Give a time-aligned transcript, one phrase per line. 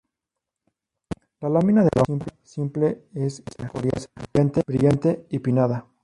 [1.41, 3.43] La lámina de la hoja simple es
[4.33, 5.85] coriácea, brillante y pinnada.